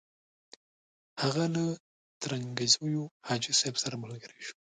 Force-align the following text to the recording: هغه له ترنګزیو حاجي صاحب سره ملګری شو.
هغه 1.21 1.43
له 1.55 1.63
ترنګزیو 2.21 3.03
حاجي 3.27 3.51
صاحب 3.59 3.75
سره 3.83 3.95
ملګری 4.03 4.37
شو. 4.45 4.49